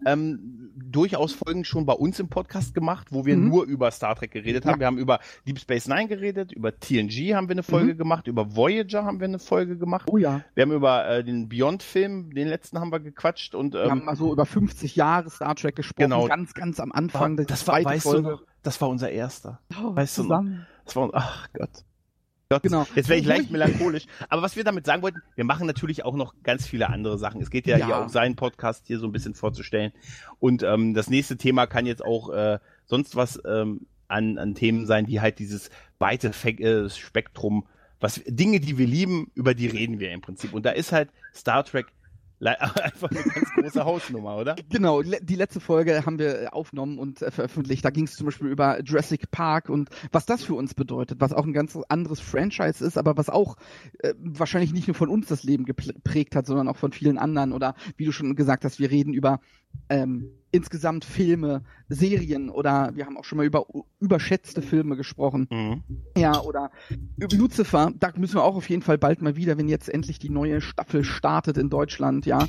[0.05, 3.49] ähm, durchaus Folgen schon bei uns im Podcast gemacht, wo wir mhm.
[3.49, 4.75] nur über Star Trek geredet haben.
[4.75, 4.81] Ja.
[4.81, 7.99] Wir haben über Deep Space Nine geredet, über TNG haben wir eine Folge mhm.
[7.99, 10.09] gemacht, über Voyager haben wir eine Folge gemacht.
[10.11, 10.43] Oh ja.
[10.55, 14.09] Wir haben über äh, den Beyond-Film, den letzten haben wir gequatscht und ähm, wir haben
[14.09, 16.27] also über 50 Jahre Star Trek gesprochen, genau.
[16.27, 17.39] ganz, ganz am Anfang.
[17.39, 18.39] War, das war, weißt Folge.
[18.39, 19.61] Du, das war unser erster.
[19.83, 20.67] Oh, weißt zusammen.
[20.67, 20.85] du?
[20.85, 21.85] Das war, ach Gott.
[22.53, 22.87] Gott, genau.
[22.95, 24.05] Jetzt wäre ich leicht melancholisch.
[24.29, 27.41] Aber was wir damit sagen wollten, wir machen natürlich auch noch ganz viele andere Sachen.
[27.41, 27.87] Es geht ja, ja.
[27.87, 29.93] hier auch seinen Podcast hier so ein bisschen vorzustellen.
[30.39, 34.85] Und ähm, das nächste Thema kann jetzt auch äh, sonst was ähm, an, an Themen
[34.85, 37.67] sein, die halt dieses weite Fe äh, Spektrum,
[38.01, 40.53] was Dinge, die wir lieben, über die reden wir im Prinzip.
[40.53, 41.87] Und da ist halt Star Trek
[42.83, 44.57] Einfach eine ganz große Hausnummer, oder?
[44.71, 47.85] Genau, die letzte Folge haben wir äh, aufgenommen und äh, veröffentlicht.
[47.85, 51.33] Da ging es zum Beispiel über Jurassic Park und was das für uns bedeutet, was
[51.33, 53.57] auch ein ganz anderes Franchise ist, aber was auch
[54.01, 57.53] äh, wahrscheinlich nicht nur von uns das Leben geprägt hat, sondern auch von vielen anderen.
[57.53, 59.41] Oder wie du schon gesagt hast, wir reden über
[59.89, 63.67] ähm, insgesamt Filme, Serien oder wir haben auch schon mal über
[64.01, 65.49] überschätzte Filme gesprochen.
[65.51, 65.83] Mhm.
[66.17, 66.71] Ja, oder
[67.17, 70.19] über Lucifer, da müssen wir auch auf jeden Fall bald mal wieder, wenn jetzt endlich
[70.19, 72.47] die neue Staffel startet in Deutschland, ja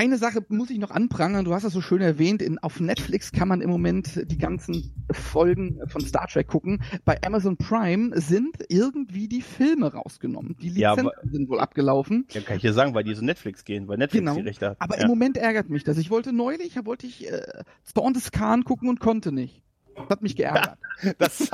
[0.00, 1.44] eine Sache muss ich noch anprangern.
[1.44, 2.40] Du hast das so schön erwähnt.
[2.40, 6.82] In, auf Netflix kann man im Moment die ganzen Folgen von Star Trek gucken.
[7.04, 10.56] Bei Amazon Prime sind irgendwie die Filme rausgenommen.
[10.62, 12.26] Die Lizenzen ja, sind wohl abgelaufen.
[12.30, 14.36] Ja, kann ich dir sagen, weil die so Netflix gehen, weil Netflix genau.
[14.36, 14.76] die Rechte hat.
[14.80, 15.02] Aber ja.
[15.02, 15.98] im Moment ärgert mich das.
[15.98, 17.42] Ich wollte neulich, wollte ich äh,
[17.86, 19.62] Spawn des Khan gucken und konnte nicht.
[19.94, 20.78] Das hat mich geärgert.
[21.18, 21.50] das,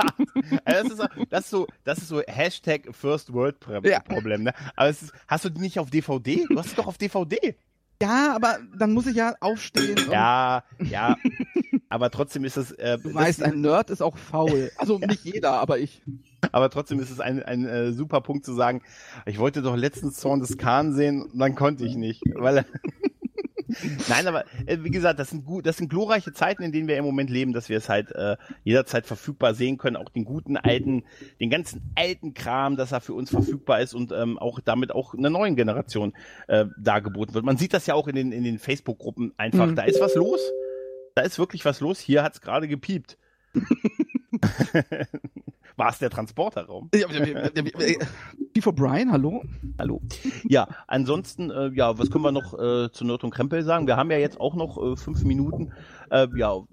[0.63, 4.45] also das, ist, das, ist so, das ist so Hashtag First World Problem.
[4.45, 4.51] Ja.
[4.51, 4.53] Ne?
[4.77, 6.45] Aber ist, hast du die nicht auf DVD?
[6.47, 7.57] Du hast es doch auf DVD.
[8.01, 9.97] Ja, aber dann muss ich ja aufstehen.
[10.11, 11.15] Ja, ja.
[11.89, 12.71] aber trotzdem ist es.
[12.71, 14.71] Äh, du weißt, ein Nerd ist auch faul.
[14.77, 16.01] Also nicht jeder, aber ich.
[16.51, 18.83] Aber trotzdem ist es ein, ein äh, super Punkt zu sagen,
[19.25, 22.21] ich wollte doch letztens Zorn des Khan sehen und dann konnte ich nicht.
[22.35, 22.65] Weil
[24.09, 26.97] Nein, aber äh, wie gesagt, das sind gut, das sind glorreiche Zeiten, in denen wir
[26.97, 30.57] im Moment leben, dass wir es halt äh, jederzeit verfügbar sehen können, auch den guten
[30.57, 31.03] alten,
[31.39, 35.13] den ganzen alten Kram, dass er für uns verfügbar ist und ähm, auch damit auch
[35.13, 36.13] einer neuen Generation
[36.47, 37.45] äh, dargeboten wird.
[37.45, 39.67] Man sieht das ja auch in den in den Facebook-Gruppen einfach.
[39.67, 39.75] Mhm.
[39.75, 40.39] Da ist was los.
[41.15, 41.99] Da ist wirklich was los.
[41.99, 43.17] Hier hat's gerade gepiept.
[45.77, 46.89] War es der Transporterraum?
[48.59, 49.43] Vor Brian, hallo?
[49.77, 50.01] Hallo.
[50.43, 53.85] Ja, ansonsten, äh, ja, was können wir noch äh, zu Nerd und Krempel sagen?
[53.85, 55.71] Wir haben ja jetzt auch noch äh, fünf Minuten.
[56.09, 56.63] Äh, ja,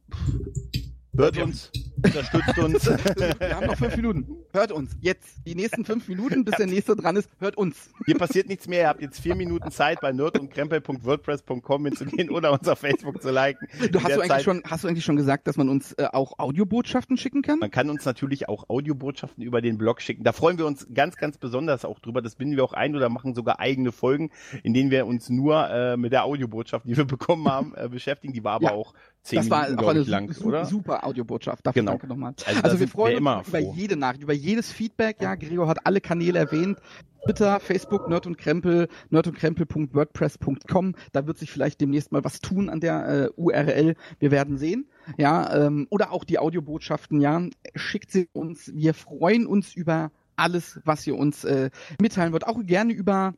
[1.17, 2.87] hört uns, unterstützt uns.
[3.39, 4.27] Wir haben noch fünf Minuten.
[4.53, 4.97] Hört uns.
[5.01, 5.37] Jetzt.
[5.47, 7.91] Die nächsten fünf Minuten, bis der nächste dran ist, hört uns.
[8.07, 8.83] Hier passiert nichts mehr.
[8.83, 13.67] Ihr habt jetzt vier Minuten Zeit, bei nerdundkrempel.wordpress.com hinzugehen oder uns auf Facebook zu liken.
[13.91, 16.39] Du hast, du eigentlich schon, hast du eigentlich schon gesagt, dass man uns äh, auch
[16.39, 17.59] Audiobotschaften schicken kann?
[17.59, 20.25] Man kann uns natürlich auch Audiobotschaften über den Blog schicken.
[20.25, 22.23] Da freuen wir uns ganz, ganz besonders auch drüber.
[22.23, 24.31] Das binden wir auch ein oder machen sogar eigene Folgen,
[24.63, 28.33] in denen wir uns nur äh, mit der Audiobotschaft, die wir bekommen haben, äh, beschäftigen.
[28.33, 28.73] Die war aber ja.
[28.73, 30.65] auch zehn das Minuten, war eine lang, super, oder?
[30.67, 31.67] super Audiobotschaft.
[31.67, 31.93] Dafür genau.
[31.93, 32.35] danke nochmal.
[32.47, 35.21] Also, also wir freuen uns über jede Nachricht, über jedes Feedback.
[35.21, 36.79] Ja, Gregor hat alle Kanäle erwähnt.
[37.25, 40.95] Twitter, Facebook, Nerd und Krempel, nerdundkrempel.wordpress.com.
[41.13, 43.97] Da wird sich vielleicht demnächst mal was tun an der äh, URL.
[44.19, 44.91] Wir werden sehen.
[45.17, 47.41] Ja, ähm, oder auch die Audiobotschaften, ja.
[47.75, 48.71] Schickt sie uns.
[48.75, 52.47] Wir freuen uns über alles, was ihr uns äh, mitteilen wollt.
[52.47, 53.35] Auch gerne über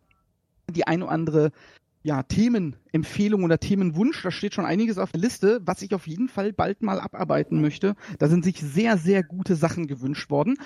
[0.69, 1.53] die eine oder andere
[2.07, 4.23] ja, Themenempfehlung oder Themenwunsch.
[4.23, 7.61] Da steht schon einiges auf der Liste, was ich auf jeden Fall bald mal abarbeiten
[7.61, 7.97] möchte.
[8.21, 10.57] Da sind sich sehr, sehr gute Sachen gewünscht worden.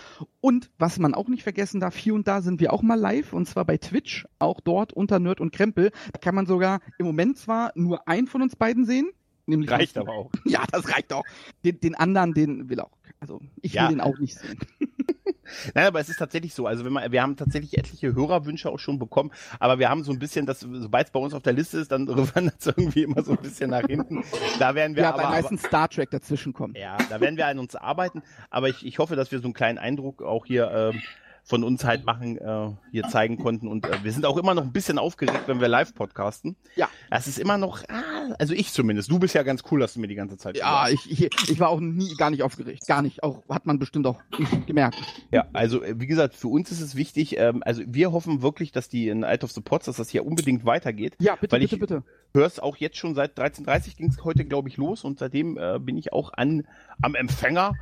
[0.42, 3.33] Und was man auch nicht vergessen darf, hier und da sind wir auch mal live
[3.33, 5.92] und zwar bei Twitch, auch dort unter Nerd und Krempel.
[6.12, 9.09] Da kann man sogar im Moment zwar nur einen von uns beiden sehen.
[9.46, 10.31] Nämlich reicht aber auch.
[10.44, 11.24] Ja, das reicht auch.
[11.64, 12.92] Den, den anderen, den will auch.
[13.20, 13.88] Also ich will ja.
[13.88, 14.59] den auch nicht sehen.
[15.74, 16.66] Nein, aber es ist tatsächlich so.
[16.66, 20.12] Also wenn man, wir haben tatsächlich etliche Hörerwünsche auch schon bekommen, aber wir haben so
[20.12, 23.03] ein bisschen, das, sobald es bei uns auf der Liste ist, dann wandert es irgendwie
[23.03, 24.24] immer so ein bisschen nach hinten.
[24.59, 26.79] Da werden wir ja, aber, weil meistens Star Trek dazwischen kommt.
[26.79, 29.55] Ja, da werden wir an uns arbeiten, aber ich, ich hoffe, dass wir so einen
[29.55, 31.03] kleinen Eindruck auch hier ähm,
[31.44, 33.68] von uns halt machen, äh, hier zeigen konnten.
[33.68, 36.57] Und äh, wir sind auch immer noch ein bisschen aufgeregt, wenn wir live podcasten.
[36.76, 36.88] Ja.
[37.11, 39.11] Das ist immer noch, ah, also ich zumindest.
[39.11, 40.57] Du bist ja ganz cool, dass du mir die ganze Zeit.
[40.57, 42.87] Ja, ich, ich, ich war auch nie gar nicht aufgeregt.
[42.87, 43.22] Gar nicht.
[43.22, 44.96] Auch hat man bestimmt auch nicht gemerkt.
[45.31, 47.37] Ja, also äh, wie gesagt, für uns ist es wichtig.
[47.38, 50.26] Ähm, also wir hoffen wirklich, dass die in Night of the Pots, dass das hier
[50.26, 51.16] unbedingt weitergeht.
[51.18, 52.03] Ja, bitte, weil bitte, ich bitte.
[52.33, 55.79] Hör's auch jetzt schon seit 13.30 ging es heute, glaube ich, los und seitdem äh,
[55.81, 56.64] bin ich auch an
[57.03, 57.74] am Empfänger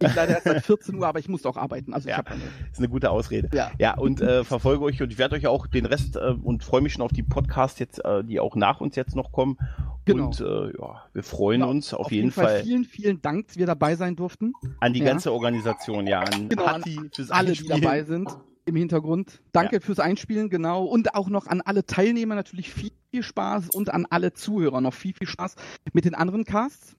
[0.00, 1.94] ich leider erst seit 14 Uhr, aber ich muss auch arbeiten.
[1.94, 2.40] Also ja, eine...
[2.70, 3.50] ist eine gute Ausrede.
[3.54, 6.64] Ja, ja und äh, verfolge euch und ich werde euch auch den Rest äh, und
[6.64, 9.58] freue mich schon auf die Podcasts jetzt, äh, die auch nach uns jetzt noch kommen.
[10.04, 10.26] Genau.
[10.26, 11.70] Und äh, ja, wir freuen genau.
[11.70, 12.62] uns auf, auf jeden, jeden Fall, Fall.
[12.62, 14.52] Vielen, vielen Dank, dass wir dabei sein durften.
[14.80, 15.06] An die ja.
[15.06, 17.76] ganze Organisation, ja, an genau, Hatti fürs alle, Einspielen.
[17.76, 18.28] die dabei sind.
[18.66, 19.40] im Hintergrund.
[19.52, 19.80] Danke ja.
[19.80, 20.84] fürs Einspielen, genau.
[20.84, 24.94] Und auch noch an alle Teilnehmer natürlich viel, viel Spaß und an alle Zuhörer noch
[24.94, 25.56] viel, viel Spaß
[25.92, 26.96] mit den anderen Casts.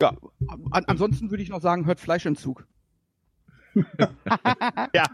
[0.00, 0.16] Ja.
[0.70, 2.66] An, ansonsten würde ich noch sagen, hört Fleischentzug.
[4.94, 5.04] ja.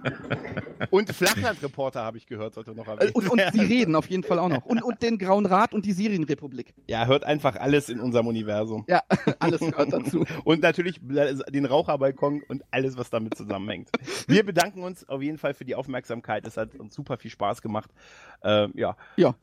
[0.90, 2.86] Und Flachlandreporter habe ich gehört, sollte noch.
[2.86, 4.64] Und, und sie reden auf jeden Fall auch noch.
[4.64, 6.74] Und, und den Grauen Rat und die Serienrepublik.
[6.86, 8.84] Ja, hört einfach alles in unserem Universum.
[8.88, 9.02] Ja,
[9.38, 10.24] alles gehört dazu.
[10.44, 13.90] und natürlich den Raucherbalkon und alles, was damit zusammenhängt.
[14.26, 16.46] Wir bedanken uns auf jeden Fall für die Aufmerksamkeit.
[16.46, 17.90] Es hat uns super viel Spaß gemacht.
[18.42, 18.96] Ähm, ja.
[19.16, 19.34] Ja.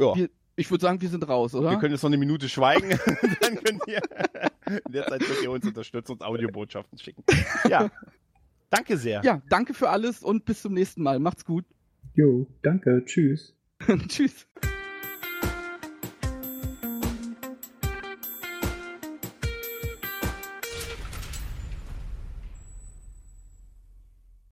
[0.00, 0.16] ja.
[0.16, 1.70] Wir, ich würde sagen, wir sind raus, oder?
[1.70, 2.90] Wir können jetzt noch eine Minute schweigen.
[3.40, 4.00] Dann könnt ihr
[4.86, 7.24] in der Zeit könnt ihr uns unterstützen und Audiobotschaften schicken.
[7.68, 7.90] Ja.
[8.70, 9.20] Danke sehr.
[9.22, 11.18] Ja, danke für alles und bis zum nächsten Mal.
[11.18, 11.66] Macht's gut.
[12.14, 13.04] Jo, danke.
[13.04, 13.54] Tschüss.
[14.08, 14.46] Tschüss.